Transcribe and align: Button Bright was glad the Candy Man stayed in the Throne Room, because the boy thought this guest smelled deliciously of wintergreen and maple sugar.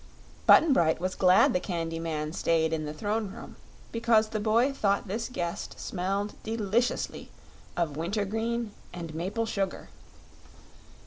Button 0.47 0.73
Bright 0.73 0.99
was 0.99 1.13
glad 1.13 1.53
the 1.53 1.59
Candy 1.59 1.99
Man 1.99 2.33
stayed 2.33 2.73
in 2.73 2.85
the 2.85 2.91
Throne 2.93 3.29
Room, 3.31 3.55
because 3.91 4.29
the 4.29 4.39
boy 4.39 4.73
thought 4.73 5.07
this 5.07 5.29
guest 5.31 5.79
smelled 5.79 6.33
deliciously 6.41 7.29
of 7.77 7.95
wintergreen 7.97 8.71
and 8.91 9.13
maple 9.13 9.45
sugar. 9.45 9.89